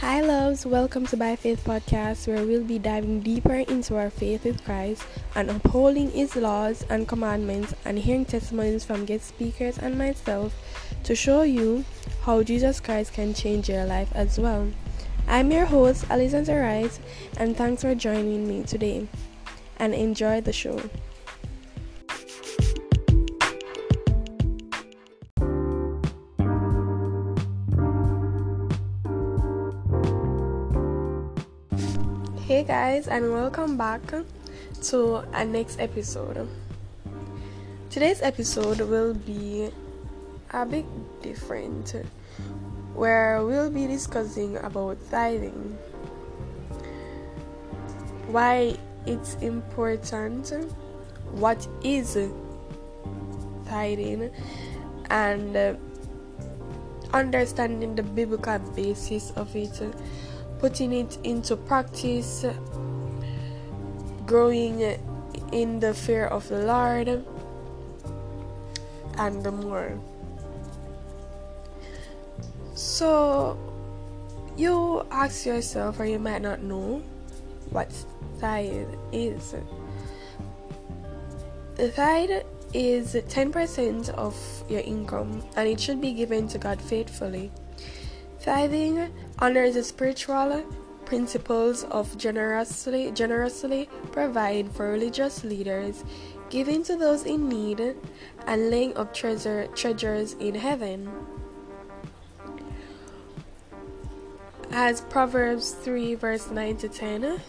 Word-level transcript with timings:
Hi, 0.00 0.20
loves. 0.20 0.64
Welcome 0.64 1.06
to 1.06 1.16
By 1.16 1.34
Faith 1.34 1.64
Podcast, 1.64 2.28
where 2.28 2.46
we'll 2.46 2.62
be 2.62 2.78
diving 2.78 3.18
deeper 3.18 3.56
into 3.56 3.96
our 3.96 4.10
faith 4.10 4.44
with 4.44 4.64
Christ 4.64 5.02
and 5.34 5.50
upholding 5.50 6.12
His 6.12 6.36
laws 6.36 6.86
and 6.88 7.08
commandments 7.08 7.74
and 7.84 7.98
hearing 7.98 8.24
testimonies 8.24 8.84
from 8.84 9.06
guest 9.06 9.26
speakers 9.26 9.76
and 9.76 9.98
myself 9.98 10.54
to 11.02 11.16
show 11.16 11.42
you 11.42 11.84
how 12.22 12.44
Jesus 12.44 12.78
Christ 12.78 13.12
can 13.12 13.34
change 13.34 13.68
your 13.68 13.86
life 13.86 14.12
as 14.14 14.38
well. 14.38 14.68
I'm 15.26 15.50
your 15.50 15.66
host, 15.66 16.04
Alexandra 16.08 16.62
Wright, 16.62 16.96
and 17.36 17.56
thanks 17.56 17.82
for 17.82 17.96
joining 17.96 18.46
me 18.46 18.62
today. 18.62 19.08
And 19.80 19.94
enjoy 19.94 20.42
the 20.42 20.52
show. 20.52 20.80
Guys, 32.68 33.08
and 33.08 33.32
welcome 33.32 33.78
back 33.78 34.02
to 34.82 35.24
our 35.32 35.44
next 35.46 35.80
episode. 35.80 36.46
Today's 37.88 38.20
episode 38.20 38.82
will 38.82 39.14
be 39.14 39.70
a 40.50 40.66
bit 40.66 40.84
different, 41.22 41.94
where 42.92 43.42
we'll 43.42 43.70
be 43.70 43.86
discussing 43.86 44.58
about 44.58 44.98
tithing, 45.10 45.78
why 48.26 48.76
it's 49.06 49.36
important, 49.36 50.52
what 51.32 51.66
is 51.82 52.18
tithing, 53.64 54.30
and 55.08 55.78
understanding 57.14 57.94
the 57.94 58.02
biblical 58.02 58.58
basis 58.76 59.30
of 59.36 59.56
it 59.56 59.72
putting 60.58 60.92
it 60.92 61.18
into 61.24 61.56
practice, 61.56 62.44
growing 64.26 64.80
in 65.52 65.80
the 65.80 65.94
fear 65.94 66.26
of 66.26 66.48
the 66.48 66.58
Lord, 66.64 67.24
and 69.18 69.42
the 69.42 69.52
more. 69.52 69.98
So, 72.74 73.58
you 74.56 75.06
ask 75.10 75.46
yourself, 75.46 76.00
or 76.00 76.04
you 76.04 76.18
might 76.18 76.42
not 76.42 76.62
know, 76.62 77.02
what 77.70 77.90
tithe 78.40 78.88
is. 79.12 79.54
The 81.76 81.90
tithe 81.90 82.42
is 82.74 83.14
10% 83.14 84.10
of 84.10 84.34
your 84.68 84.80
income, 84.80 85.42
and 85.56 85.68
it 85.68 85.80
should 85.80 86.00
be 86.00 86.12
given 86.12 86.48
to 86.48 86.58
God 86.58 86.80
faithfully. 86.82 87.50
Tithing 88.42 89.12
honors 89.40 89.74
the 89.74 89.84
spiritual 89.84 90.64
principles 91.04 91.84
of 91.84 92.18
generously 92.18 93.10
generously 93.12 93.88
provide 94.12 94.70
for 94.72 94.90
religious 94.90 95.44
leaders, 95.44 96.04
giving 96.50 96.82
to 96.82 96.96
those 96.96 97.24
in 97.24 97.48
need, 97.48 97.96
and 98.46 98.70
laying 98.70 98.96
up 98.96 99.14
treasure 99.14 99.68
treasures 99.74 100.34
in 100.34 100.54
heaven. 100.54 101.08
As 104.70 105.00
Proverbs 105.02 105.72
3 105.72 106.14
verse 106.14 106.50
9 106.50 106.76
to 106.78 106.88
10 106.88 107.40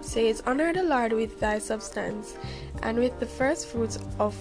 says, 0.00 0.42
Honor 0.46 0.72
the 0.72 0.82
Lord 0.82 1.12
with 1.12 1.38
thy 1.38 1.58
substance, 1.58 2.36
and 2.82 2.98
with 2.98 3.18
the 3.20 3.26
first 3.26 3.68
fruits 3.68 3.98
of 4.18 4.34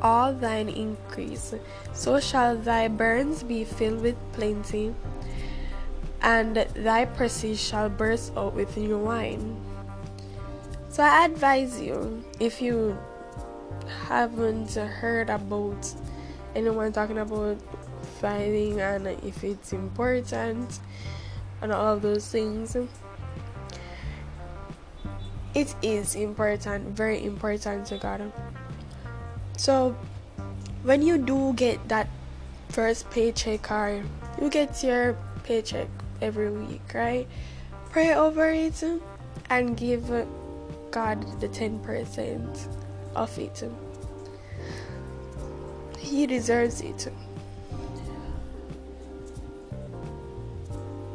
all 0.00 0.32
thine 0.32 0.68
increase. 0.68 1.54
So 1.92 2.20
shall 2.20 2.56
thy 2.56 2.88
barns 2.88 3.42
be 3.42 3.64
filled 3.64 4.02
with 4.02 4.16
plenty, 4.32 4.94
and 6.24 6.56
thy 6.74 7.04
presses 7.04 7.60
shall 7.60 7.90
burst 7.90 8.32
out 8.34 8.54
with 8.54 8.74
new 8.78 8.98
wine. 8.98 9.60
So 10.88 11.02
I 11.02 11.26
advise 11.26 11.78
you, 11.78 12.24
if 12.40 12.62
you 12.62 12.96
haven't 14.08 14.72
heard 14.72 15.28
about 15.28 15.94
anyone 16.56 16.92
talking 16.92 17.18
about 17.18 17.58
tithing 18.20 18.80
and 18.80 19.06
if 19.06 19.44
it's 19.44 19.74
important 19.74 20.80
and 21.60 21.70
all 21.70 21.92
of 21.92 22.00
those 22.00 22.26
things, 22.26 22.74
it 25.54 25.74
is 25.82 26.14
important, 26.14 26.96
very 26.96 27.22
important 27.22 27.86
to 27.88 27.98
God. 27.98 28.32
So 29.58 29.94
when 30.84 31.02
you 31.02 31.18
do 31.18 31.52
get 31.52 31.86
that 31.88 32.08
first 32.70 33.10
paycheck 33.10 33.70
or 33.70 34.02
you 34.40 34.48
get 34.48 34.82
your 34.82 35.18
paycheck 35.42 35.88
every 36.24 36.50
week, 36.50 36.94
right? 36.94 37.28
Pray 37.90 38.14
over 38.14 38.48
it 38.48 38.82
and 39.50 39.76
give 39.76 40.08
God 40.90 41.40
the 41.40 41.48
10% 41.48 42.68
of 43.14 43.38
it. 43.38 43.62
He 45.98 46.26
deserves 46.26 46.80
it. 46.80 47.12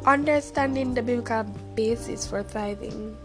Understanding 0.06 0.94
the 0.94 1.02
biblical 1.02 1.42
basis 1.74 2.26
for 2.26 2.42
tithing. 2.42 3.16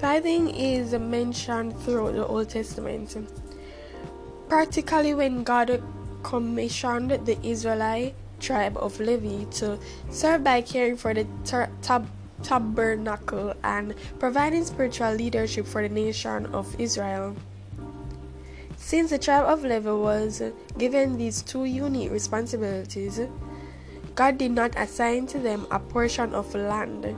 Tithing 0.00 0.48
is 0.50 0.92
mentioned 0.94 1.76
throughout 1.80 2.14
the 2.14 2.24
Old 2.24 2.48
Testament, 2.48 3.16
Practically, 4.48 5.12
when 5.12 5.42
God 5.42 5.82
commissioned 6.22 7.10
the 7.10 7.36
Israelite 7.42 8.14
tribe 8.40 8.76
of 8.76 8.98
Levi 9.00 9.44
to 9.58 9.78
serve 10.10 10.44
by 10.44 10.60
caring 10.60 10.96
for 10.96 11.14
the 11.14 11.26
tab- 11.44 12.08
tabernacle 12.42 13.54
and 13.64 13.94
providing 14.18 14.64
spiritual 14.64 15.12
leadership 15.12 15.66
for 15.66 15.82
the 15.82 15.88
nation 15.88 16.46
of 16.46 16.74
Israel. 16.80 17.36
Since 18.76 19.10
the 19.10 19.18
tribe 19.18 19.44
of 19.44 19.64
Levi 19.64 19.90
was 19.90 20.42
given 20.78 21.18
these 21.18 21.42
two 21.42 21.64
unique 21.64 22.10
responsibilities, 22.10 23.20
God 24.14 24.38
did 24.38 24.52
not 24.52 24.72
assign 24.76 25.26
to 25.28 25.38
them 25.38 25.66
a 25.70 25.78
portion 25.78 26.34
of 26.34 26.54
land 26.54 27.16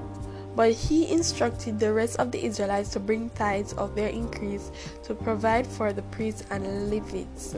but 0.57 0.73
he 0.73 1.11
instructed 1.11 1.79
the 1.79 1.93
rest 1.93 2.19
of 2.19 2.33
the 2.33 2.45
Israelites 2.45 2.91
to 2.91 3.01
bring 3.01 3.31
tithes 3.31 3.73
of 3.75 3.95
their 3.95 4.09
increase 4.09 4.71
to 5.05 5.15
provide 5.15 5.67
for 5.67 5.93
the 5.93 6.03
priests 6.03 6.45
and 6.51 6.91
Levites. 6.91 7.57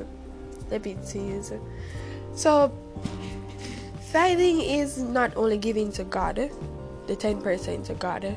Levites. 0.70 1.52
So, 2.34 2.72
tithing 4.12 4.60
is 4.60 4.98
not 4.98 5.36
only 5.36 5.58
giving 5.58 5.90
to 5.92 6.04
God, 6.04 6.36
the 7.06 7.16
10% 7.16 7.86
to 7.86 7.94
God, 7.94 8.36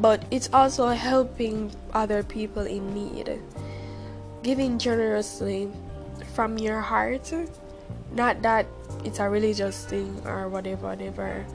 but 0.00 0.24
it's 0.30 0.50
also 0.52 0.88
helping 0.88 1.72
other 1.94 2.22
people 2.22 2.66
in 2.66 2.92
need. 2.92 3.40
Giving 4.42 4.78
generously 4.78 5.70
from 6.34 6.58
your 6.58 6.80
heart, 6.80 7.32
not 8.12 8.42
that 8.42 8.66
it's 9.04 9.18
a 9.18 9.28
religious 9.28 9.86
thing 9.86 10.20
or 10.26 10.48
whatever, 10.48 10.88
whatever, 10.88 11.46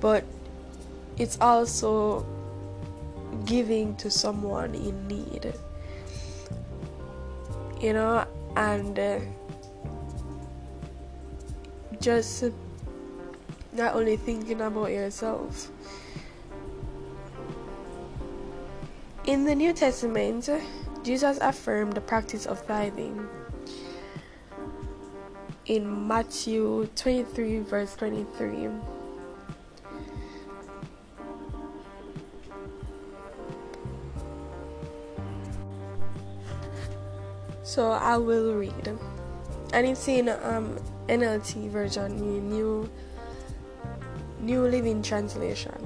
but 0.00 0.24
it's 1.18 1.38
also 1.40 2.24
giving 3.44 3.96
to 3.96 4.10
someone 4.10 4.74
in 4.74 5.08
need 5.08 5.52
you 7.80 7.94
know 7.94 8.26
and 8.56 8.98
uh, 8.98 9.18
just 12.00 12.44
not 13.72 13.94
only 13.94 14.16
thinking 14.16 14.60
about 14.60 14.90
yourself 14.90 15.70
in 19.24 19.44
the 19.44 19.54
new 19.54 19.72
testament 19.72 20.48
jesus 21.02 21.38
affirmed 21.40 21.92
the 21.92 22.00
practice 22.00 22.46
of 22.46 22.66
tithing. 22.66 23.28
In 25.66 26.08
matthew 26.08 26.88
23 26.96 27.60
verse 27.60 27.94
23 27.96 28.68
So 37.70 37.92
I 37.92 38.16
will 38.16 38.54
read. 38.54 38.98
And 39.72 39.86
it's 39.86 40.08
in 40.08 40.28
um, 40.28 40.76
NLT 41.06 41.70
version, 41.70 42.16
new 42.50 42.90
New 44.40 44.62
Living 44.62 45.02
Translation. 45.02 45.76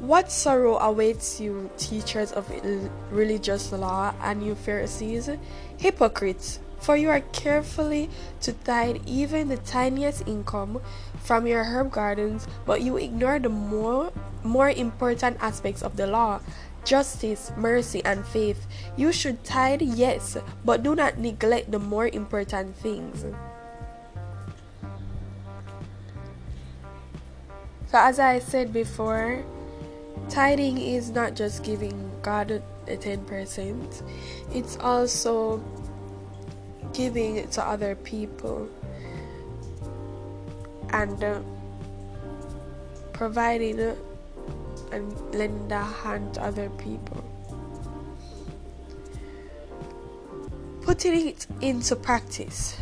What 0.00 0.32
sorrow 0.32 0.78
awaits 0.78 1.38
you, 1.38 1.70
teachers 1.76 2.32
of 2.32 2.50
religious 3.10 3.70
law, 3.70 4.12
and 4.20 4.44
you 4.44 4.54
Pharisees, 4.54 5.30
hypocrites! 5.76 6.58
For 6.80 6.96
you 6.96 7.10
are 7.10 7.20
carefully 7.30 8.10
to 8.40 8.52
tithe 8.52 9.06
even 9.06 9.46
the 9.46 9.58
tiniest 9.58 10.26
income 10.26 10.82
from 11.22 11.46
your 11.46 11.62
herb 11.62 11.92
gardens, 11.92 12.48
but 12.66 12.82
you 12.82 12.96
ignore 12.96 13.38
the 13.38 13.48
more 13.48 14.10
more 14.42 14.70
important 14.70 15.38
aspects 15.38 15.82
of 15.82 15.94
the 15.94 16.08
law, 16.08 16.40
justice, 16.84 17.52
mercy, 17.56 18.02
and 18.04 18.26
faith. 18.26 18.66
You 18.96 19.12
should 19.12 19.44
tithe, 19.44 19.82
yes, 19.82 20.36
but 20.64 20.82
do 20.82 20.96
not 20.96 21.18
neglect 21.18 21.70
the 21.70 21.78
more 21.78 22.08
important 22.08 22.74
things. 22.74 23.24
So, 27.92 27.98
as 27.98 28.18
I 28.18 28.38
said 28.38 28.72
before, 28.72 29.44
tithing 30.30 30.78
is 30.78 31.10
not 31.10 31.34
just 31.34 31.62
giving 31.62 32.10
God 32.22 32.48
the 32.48 32.96
10%, 32.96 34.02
it's 34.54 34.78
also 34.78 35.62
giving 36.94 37.46
to 37.50 37.62
other 37.62 37.94
people 37.96 38.66
and 40.88 41.22
uh, 41.22 41.40
providing 43.12 43.78
uh, 43.78 43.94
and 44.90 45.12
lending 45.34 45.70
a 45.70 45.84
hand 45.84 46.32
to 46.32 46.44
other 46.44 46.70
people. 46.70 47.22
Putting 50.80 51.28
it 51.28 51.46
into 51.60 51.94
practice. 51.94 52.74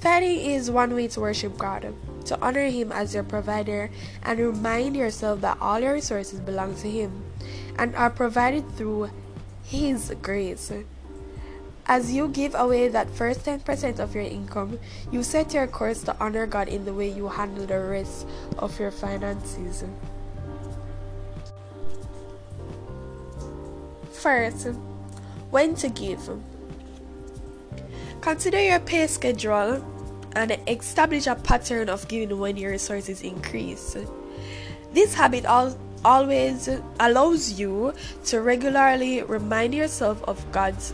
Tithing 0.00 0.38
is 0.38 0.70
one 0.70 0.94
way 0.94 1.08
to 1.08 1.18
worship 1.18 1.58
God, 1.58 1.92
to 2.26 2.40
honor 2.40 2.68
Him 2.68 2.92
as 2.92 3.14
your 3.14 3.24
provider, 3.24 3.90
and 4.22 4.38
remind 4.38 4.96
yourself 4.96 5.40
that 5.42 5.58
all 5.60 5.80
your 5.80 5.94
resources 5.94 6.40
belong 6.40 6.74
to 6.76 6.90
Him 6.90 7.24
and 7.78 7.94
are 7.96 8.10
provided 8.10 8.68
through 8.76 9.10
His 9.64 10.14
grace. 10.22 10.72
As 11.86 12.14
you 12.14 12.28
give 12.28 12.54
away 12.54 12.88
that 12.88 13.10
first 13.10 13.44
10% 13.44 13.98
of 13.98 14.14
your 14.14 14.24
income, 14.24 14.78
you 15.12 15.22
set 15.22 15.52
your 15.52 15.66
course 15.66 16.02
to 16.04 16.16
honor 16.18 16.46
God 16.46 16.68
in 16.68 16.86
the 16.86 16.94
way 16.94 17.10
you 17.10 17.28
handle 17.28 17.66
the 17.66 17.78
rest 17.78 18.26
of 18.56 18.80
your 18.80 18.90
finances. 18.90 19.84
First, 24.12 24.68
when 25.50 25.74
to 25.76 25.90
give. 25.90 26.30
Consider 28.22 28.62
your 28.62 28.80
pay 28.80 29.06
schedule 29.06 29.84
and 30.34 30.58
establish 30.66 31.26
a 31.26 31.34
pattern 31.34 31.88
of 31.88 32.06
giving 32.08 32.38
when 32.38 32.56
your 32.56 32.72
resources 32.72 33.22
increase. 33.22 33.96
This 34.92 35.14
habit 35.14 35.44
al- 35.44 35.78
always 36.04 36.68
allows 37.00 37.58
you 37.58 37.94
to 38.26 38.40
regularly 38.40 39.22
remind 39.22 39.74
yourself 39.74 40.22
of 40.24 40.44
God's 40.52 40.92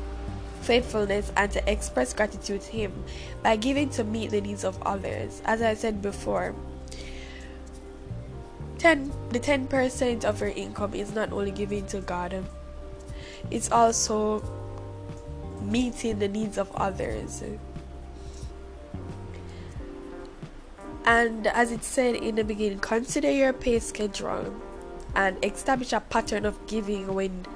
faithfulness 0.62 1.32
and 1.36 1.50
to 1.52 1.70
express 1.70 2.12
gratitude 2.12 2.60
to 2.60 2.70
Him 2.70 3.04
by 3.42 3.56
giving 3.56 3.88
to 3.90 4.04
meet 4.04 4.30
the 4.30 4.40
needs 4.40 4.64
of 4.64 4.80
others. 4.82 5.42
As 5.44 5.62
I 5.62 5.74
said 5.74 6.00
before, 6.00 6.54
10 8.78 9.12
the 9.30 9.40
10% 9.40 10.24
of 10.24 10.40
your 10.40 10.50
income 10.50 10.94
is 10.94 11.14
not 11.14 11.32
only 11.32 11.50
giving 11.50 11.86
to 11.88 12.00
God, 12.00 12.44
it's 13.50 13.70
also 13.70 14.42
meeting 15.62 16.18
the 16.18 16.28
needs 16.28 16.56
of 16.56 16.70
others. 16.74 17.42
And 21.04 21.46
as 21.46 21.72
it 21.72 21.82
said 21.82 22.14
in 22.16 22.36
the 22.36 22.44
beginning, 22.44 22.78
consider 22.80 23.30
your 23.30 23.52
pay 23.52 23.78
schedule 23.78 24.54
and 25.14 25.42
establish 25.44 25.92
a 25.92 26.00
pattern 26.00 26.44
of 26.44 26.66
giving 26.66 27.14
when 27.14 27.46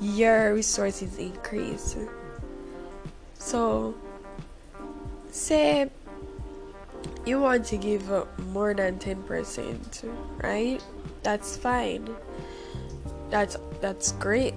your 0.00 0.54
resources 0.54 1.18
increase. 1.18 1.96
So, 3.38 3.94
say 5.30 5.90
you 7.26 7.40
want 7.40 7.66
to 7.66 7.76
give 7.76 8.08
more 8.50 8.72
than 8.72 8.98
10%, 8.98 10.08
right? 10.42 10.82
That's 11.22 11.56
fine. 11.56 12.08
That's 13.30 13.56
that's 13.80 14.12
great. 14.12 14.54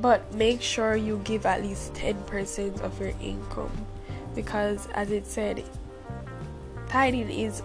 But 0.00 0.34
make 0.34 0.62
sure 0.62 0.96
you 0.96 1.20
give 1.24 1.46
at 1.46 1.62
least 1.62 1.94
10% 1.94 2.80
of 2.80 3.00
your 3.00 3.12
income 3.20 3.86
because 4.34 4.88
as 4.94 5.10
it 5.10 5.26
said, 5.26 5.64
tithing 6.92 7.30
is 7.30 7.62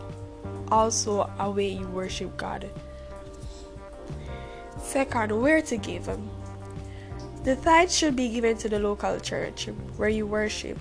also 0.72 1.30
a 1.38 1.52
way 1.52 1.68
you 1.68 1.88
worship 1.90 2.38
God. 2.38 2.70
Second, 4.80 5.36
where 5.42 5.62
to 5.64 5.76
give. 5.76 6.08
The 7.44 7.58
tithe 7.58 7.92
should 7.92 8.16
be 8.16 8.30
given 8.30 8.58
to 8.60 8.70
the 8.70 8.80
local 8.80 9.20
church 9.20 9.68
where 9.98 10.08
you 10.08 10.26
worship. 10.26 10.80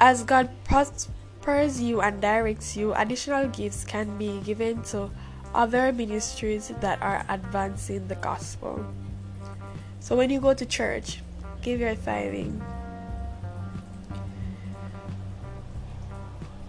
As 0.00 0.24
God 0.24 0.50
prospers 0.64 1.80
you 1.80 2.02
and 2.02 2.20
directs 2.20 2.76
you, 2.76 2.92
additional 2.94 3.46
gifts 3.48 3.84
can 3.84 4.18
be 4.18 4.40
given 4.40 4.82
to 4.90 5.08
other 5.54 5.92
ministries 5.92 6.72
that 6.80 7.00
are 7.02 7.24
advancing 7.28 8.08
the 8.08 8.16
gospel. 8.16 8.84
So 10.00 10.16
when 10.16 10.30
you 10.30 10.40
go 10.40 10.54
to 10.54 10.66
church, 10.66 11.22
give 11.62 11.78
your 11.78 11.94
tithing. 11.94 12.60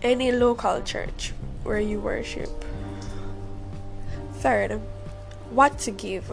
Any 0.04 0.32
local 0.32 0.82
church 0.82 1.34
where 1.64 1.80
you 1.80 2.00
worship. 2.00 2.50
Third, 4.36 4.80
what 5.52 5.80
to 5.80 5.92
give 5.92 6.32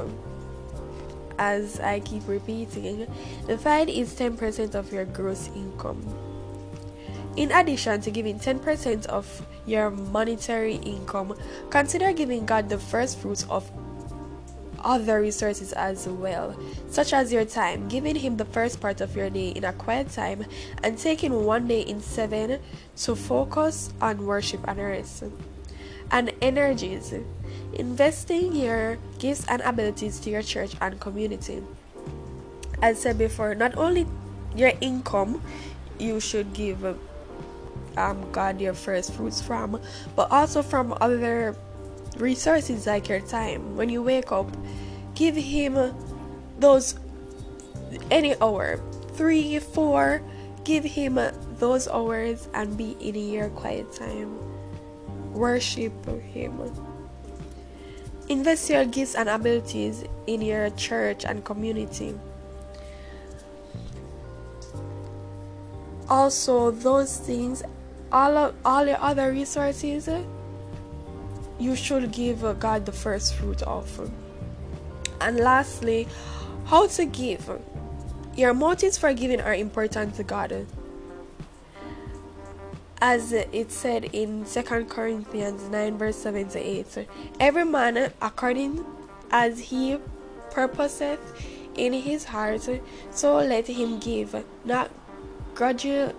as 1.38 1.80
I 1.80 2.00
keep 2.00 2.26
repeating, 2.28 3.06
the 3.46 3.56
tithe 3.56 3.88
is 3.88 4.14
10% 4.14 4.74
of 4.74 4.92
your 4.92 5.04
gross 5.04 5.48
income. 5.54 6.02
In 7.36 7.50
addition 7.50 8.00
to 8.02 8.10
giving 8.10 8.38
10% 8.38 9.06
of 9.06 9.26
your 9.66 9.90
monetary 9.90 10.76
income, 10.76 11.36
consider 11.70 12.12
giving 12.12 12.46
God 12.46 12.68
the 12.68 12.78
first 12.78 13.18
fruits 13.18 13.44
of 13.50 13.68
other 14.84 15.20
resources 15.20 15.72
as 15.72 16.06
well, 16.06 16.54
such 16.88 17.12
as 17.12 17.32
your 17.32 17.44
time, 17.44 17.88
giving 17.88 18.14
Him 18.14 18.36
the 18.36 18.44
first 18.44 18.80
part 18.80 19.00
of 19.00 19.16
your 19.16 19.30
day 19.30 19.48
in 19.48 19.64
a 19.64 19.72
quiet 19.72 20.10
time, 20.10 20.44
and 20.82 20.98
taking 20.98 21.44
one 21.44 21.66
day 21.66 21.80
in 21.80 22.00
seven 22.00 22.60
to 22.96 23.16
focus 23.16 23.92
on 24.00 24.24
worship 24.24 24.60
and 24.68 24.78
rest. 24.78 25.24
And 26.10 26.32
energies, 26.42 27.14
investing 27.72 28.54
your 28.54 28.98
gifts 29.18 29.46
and 29.48 29.62
abilities 29.62 30.20
to 30.20 30.30
your 30.30 30.42
church 30.42 30.74
and 30.80 31.00
community. 31.00 31.62
As 32.82 33.00
said 33.00 33.18
before, 33.18 33.54
not 33.54 33.76
only 33.76 34.06
your 34.54 34.72
income 34.80 35.42
you 35.98 36.20
should 36.20 36.52
give 36.52 36.84
um, 37.96 38.30
God 38.32 38.60
your 38.60 38.74
first 38.74 39.12
fruits 39.12 39.40
from, 39.40 39.80
but 40.16 40.30
also 40.30 40.62
from 40.62 40.96
other 41.00 41.56
resources 42.16 42.86
like 42.86 43.08
your 43.08 43.20
time. 43.20 43.76
When 43.76 43.88
you 43.88 44.02
wake 44.02 44.32
up, 44.32 44.50
give 45.14 45.36
Him 45.36 45.94
those 46.58 46.94
any 48.10 48.34
hour, 48.40 48.80
three, 49.14 49.58
four, 49.58 50.22
give 50.64 50.84
Him 50.84 51.20
those 51.58 51.88
hours 51.88 52.48
and 52.54 52.76
be 52.76 52.96
in 53.00 53.14
your 53.14 53.48
quiet 53.50 53.92
time. 53.92 54.38
Worship 55.32 55.92
Him. 56.06 56.60
Invest 58.28 58.70
your 58.70 58.86
gifts 58.86 59.14
and 59.14 59.28
abilities 59.28 60.04
in 60.26 60.40
your 60.40 60.70
church 60.70 61.24
and 61.24 61.44
community. 61.44 62.18
Also, 66.08 66.70
those 66.70 67.18
things, 67.18 67.62
all 68.12 68.36
of, 68.36 68.54
all 68.64 68.86
your 68.86 69.00
other 69.00 69.30
resources, 69.30 70.08
you 71.58 71.76
should 71.76 72.10
give 72.12 72.44
uh, 72.44 72.52
God 72.54 72.86
the 72.86 72.92
first 72.92 73.34
fruit 73.34 73.62
of. 73.62 74.10
And 75.20 75.38
lastly, 75.38 76.08
how 76.66 76.86
to 76.88 77.04
give. 77.04 77.60
Your 78.36 78.52
motives 78.52 78.98
for 78.98 79.12
giving 79.12 79.40
are 79.40 79.54
important 79.54 80.14
to 80.16 80.24
God 80.24 80.66
as 83.04 83.32
it 83.32 83.70
said 83.70 84.06
in 84.14 84.46
2 84.46 84.62
Corinthians 84.86 85.68
9, 85.68 85.98
verse 85.98 86.16
7 86.16 86.48
to 86.48 86.58
8. 86.58 87.06
Every 87.38 87.66
man 87.66 88.10
according 88.22 88.82
as 89.30 89.58
he 89.58 89.98
purposeth 90.50 91.20
in 91.74 91.92
his 91.92 92.24
heart, 92.24 92.66
so 93.10 93.36
let 93.36 93.66
him 93.66 93.98
give, 93.98 94.42
not 94.64 94.90
grudgingly, 95.54 96.14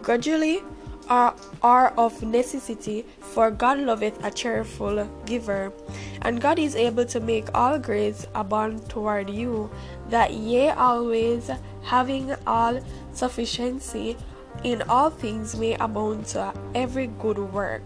grudgingly 0.00 0.62
or, 1.10 1.34
or 1.62 1.88
of 1.98 2.22
necessity, 2.22 3.04
for 3.20 3.50
God 3.50 3.78
loveth 3.78 4.22
a 4.24 4.30
cheerful 4.30 5.08
giver. 5.26 5.72
And 6.22 6.40
God 6.40 6.58
is 6.58 6.74
able 6.76 7.04
to 7.06 7.20
make 7.20 7.54
all 7.54 7.78
grace 7.78 8.26
abound 8.34 8.88
toward 8.88 9.30
you, 9.30 9.70
that 10.08 10.32
ye 10.32 10.70
always 10.70 11.50
having 11.82 12.34
all 12.46 12.80
sufficiency 13.12 14.16
in 14.62 14.82
all 14.82 15.10
things 15.10 15.56
may 15.56 15.74
abound 15.74 16.26
to 16.26 16.54
every 16.74 17.08
good 17.08 17.38
work. 17.38 17.82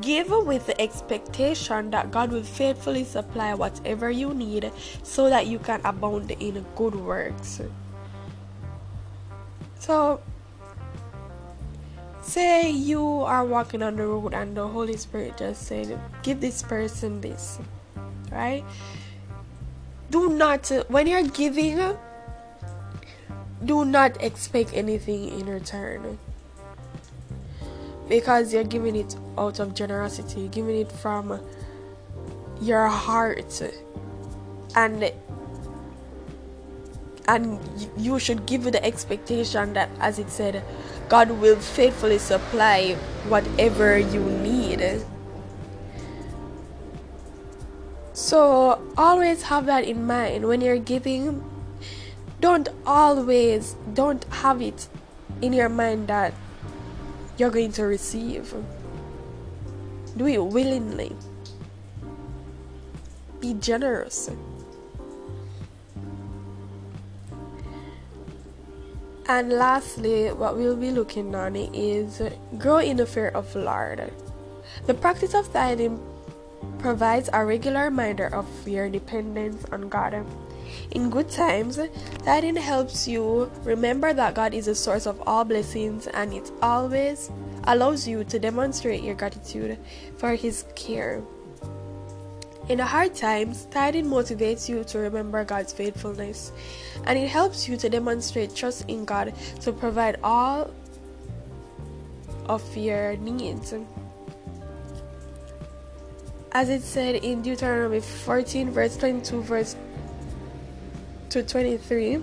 Give 0.00 0.30
with 0.30 0.66
the 0.66 0.80
expectation 0.80 1.90
that 1.90 2.10
God 2.10 2.32
will 2.32 2.42
faithfully 2.42 3.04
supply 3.04 3.52
whatever 3.52 4.10
you 4.10 4.32
need 4.32 4.72
so 5.02 5.28
that 5.28 5.46
you 5.46 5.58
can 5.58 5.82
abound 5.84 6.30
in 6.30 6.64
good 6.76 6.94
works. 6.94 7.60
So, 9.78 10.20
say 12.22 12.70
you 12.70 13.02
are 13.22 13.44
walking 13.44 13.82
on 13.82 13.96
the 13.96 14.06
road 14.06 14.34
and 14.34 14.56
the 14.56 14.66
Holy 14.66 14.96
Spirit 14.96 15.38
just 15.38 15.66
said, 15.66 15.98
Give 16.22 16.40
this 16.40 16.62
person 16.62 17.20
this, 17.20 17.58
right? 18.30 18.64
Do 20.10 20.30
not, 20.30 20.70
when 20.88 21.06
you're 21.06 21.22
giving, 21.24 21.96
do 23.64 23.84
not 23.84 24.22
expect 24.22 24.72
anything 24.74 25.28
in 25.40 25.46
return. 25.46 26.18
because 28.08 28.52
you're 28.52 28.64
giving 28.64 28.96
it 28.96 29.16
out 29.38 29.58
of 29.58 29.74
generosity, 29.74 30.48
giving 30.48 30.76
it 30.76 30.92
from 30.92 31.40
your 32.60 32.86
heart, 32.88 33.62
and 34.76 35.10
and 37.28 37.58
you 37.96 38.18
should 38.18 38.46
give 38.46 38.64
the 38.64 38.84
expectation 38.84 39.72
that, 39.74 39.88
as 40.00 40.18
it 40.18 40.28
said, 40.28 40.62
God 41.08 41.30
will 41.30 41.56
faithfully 41.56 42.18
supply 42.18 42.94
whatever 43.28 43.98
you 43.98 44.20
need. 44.20 45.04
So 48.12 48.80
always 48.96 49.42
have 49.44 49.66
that 49.66 49.84
in 49.84 50.06
mind 50.06 50.46
when 50.46 50.60
you're 50.60 50.78
giving. 50.78 51.44
Don't 52.40 52.68
always 52.84 53.76
don't 53.94 54.24
have 54.42 54.60
it 54.60 54.88
in 55.40 55.52
your 55.52 55.68
mind 55.68 56.08
that 56.08 56.34
you're 57.38 57.50
going 57.50 57.72
to 57.72 57.84
receive. 57.84 58.54
Do 60.16 60.26
it 60.26 60.44
willingly. 60.44 61.16
Be 63.40 63.54
generous. 63.54 64.30
And 69.28 69.52
lastly, 69.52 70.28
what 70.32 70.56
we'll 70.56 70.76
be 70.76 70.90
looking 70.90 71.34
on 71.34 71.54
is 71.56 72.20
grow 72.58 72.78
in 72.78 72.96
the 72.96 73.06
fear 73.06 73.28
of 73.28 73.54
Lord. 73.54 74.12
The 74.86 74.94
practice 74.94 75.34
of 75.34 75.52
tithing 75.52 76.00
provides 76.78 77.30
a 77.32 77.44
regular 77.44 77.84
reminder 77.84 78.26
of 78.34 78.46
your 78.66 78.88
dependence 78.90 79.64
on 79.70 79.88
God. 79.88 80.26
In 80.90 81.08
good 81.08 81.30
times, 81.30 81.78
tithing 82.24 82.56
helps 82.56 83.06
you 83.06 83.50
remember 83.62 84.12
that 84.12 84.34
God 84.34 84.54
is 84.54 84.66
the 84.66 84.74
source 84.74 85.06
of 85.06 85.22
all 85.26 85.44
blessings 85.44 86.08
and 86.08 86.32
it 86.32 86.50
always 86.60 87.30
allows 87.64 88.08
you 88.08 88.24
to 88.24 88.38
demonstrate 88.38 89.02
your 89.02 89.14
gratitude 89.14 89.78
for 90.16 90.34
His 90.34 90.64
care. 90.74 91.22
In 92.68 92.78
the 92.78 92.86
hard 92.86 93.14
times, 93.14 93.66
tithing 93.70 94.06
motivates 94.06 94.68
you 94.68 94.84
to 94.84 94.98
remember 94.98 95.44
God's 95.44 95.72
faithfulness 95.72 96.52
and 97.06 97.18
it 97.18 97.28
helps 97.28 97.68
you 97.68 97.76
to 97.76 97.88
demonstrate 97.88 98.54
trust 98.54 98.88
in 98.88 99.04
God 99.04 99.34
to 99.62 99.72
provide 99.72 100.18
all 100.22 100.70
of 102.46 102.76
your 102.76 103.16
needs. 103.16 103.74
As 106.52 106.68
it 106.68 106.82
said 106.82 107.16
in 107.16 107.42
Deuteronomy 107.42 108.00
14, 108.00 108.70
verse 108.70 108.96
22, 108.96 109.42
verse 109.42 109.76
to 111.30 111.42
23, 111.42 112.16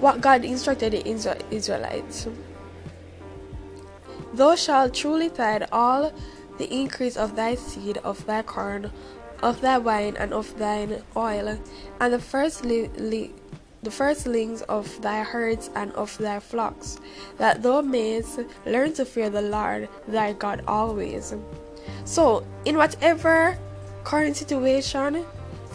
what 0.00 0.20
God 0.20 0.44
instructed 0.44 0.92
the 0.92 1.06
Israelites. 1.50 2.28
Thou 4.32 4.54
shalt 4.54 4.94
truly 4.94 5.28
tithe 5.28 5.64
all 5.72 6.12
the 6.60 6.72
increase 6.72 7.16
of 7.16 7.34
thy 7.34 7.54
seed, 7.54 7.98
of 8.04 8.24
thy 8.26 8.42
corn, 8.42 8.92
of 9.42 9.60
thy 9.60 9.78
wine, 9.78 10.16
and 10.18 10.32
of 10.32 10.56
thine 10.58 11.02
oil, 11.16 11.58
and 12.00 12.12
the 12.12 12.18
first 12.18 12.64
li- 12.64 12.90
li- 12.98 13.32
the 13.82 13.90
firstlings 13.90 14.60
of 14.68 15.00
thy 15.00 15.22
herds 15.22 15.70
and 15.74 15.90
of 15.92 16.16
thy 16.18 16.38
flocks, 16.38 17.00
that 17.38 17.62
thou 17.62 17.80
mayest 17.80 18.40
learn 18.66 18.92
to 18.92 19.06
fear 19.06 19.30
the 19.30 19.40
Lord 19.40 19.88
thy 20.06 20.34
God 20.34 20.62
always. 20.68 21.34
So, 22.04 22.46
in 22.66 22.76
whatever 22.76 23.56
current 24.04 24.36
situation, 24.36 25.24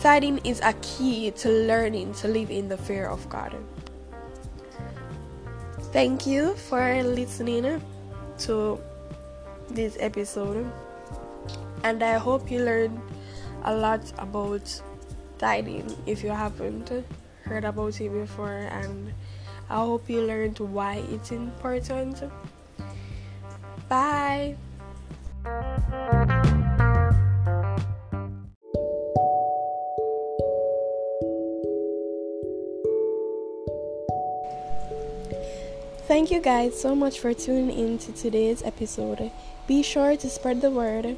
tithing 0.01 0.37
is 0.45 0.61
a 0.61 0.73
key 0.85 1.31
to 1.31 1.49
learning 1.49 2.13
to 2.21 2.27
live 2.27 2.51
in 2.51 2.69
the 2.69 2.77
fear 2.77 3.07
of 3.07 3.27
God. 3.27 3.55
Thank 5.89 6.27
you 6.27 6.53
for 6.53 7.01
listening 7.01 7.81
to 8.45 8.79
this 9.69 9.97
episode, 9.99 10.69
and 11.83 12.03
I 12.03 12.17
hope 12.17 12.51
you 12.51 12.63
learned 12.63 13.01
a 13.63 13.75
lot 13.75 14.01
about 14.17 14.81
tithing 15.37 15.95
if 16.05 16.23
you 16.23 16.29
haven't 16.29 16.91
heard 17.43 17.65
about 17.65 17.99
it 17.99 18.09
before, 18.09 18.69
and 18.71 19.13
I 19.69 19.75
hope 19.75 20.09
you 20.09 20.21
learned 20.21 20.59
why 20.59 21.03
it's 21.09 21.31
important. 21.31 22.23
Bye. 23.89 24.55
Thank 36.07 36.29
you 36.29 36.39
guys 36.39 36.79
so 36.79 36.93
much 36.93 37.19
for 37.19 37.33
tuning 37.33 37.75
in 37.75 37.97
to 37.97 38.11
today's 38.11 38.61
episode. 38.61 39.31
Be 39.65 39.81
sure 39.81 40.15
to 40.15 40.29
spread 40.29 40.61
the 40.61 40.69
word 40.69 41.17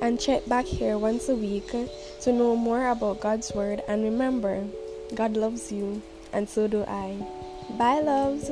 and 0.00 0.20
check 0.20 0.46
back 0.46 0.64
here 0.64 0.96
once 0.96 1.28
a 1.28 1.34
week 1.34 1.72
to 2.20 2.32
know 2.32 2.54
more 2.54 2.86
about 2.86 3.18
God's 3.18 3.52
word 3.52 3.82
and 3.88 4.04
remember, 4.04 4.64
God 5.12 5.36
loves 5.36 5.72
you 5.72 6.02
and 6.32 6.48
so 6.48 6.68
do 6.68 6.84
I. 6.84 7.18
Bye 7.76 7.98
loves. 7.98 8.48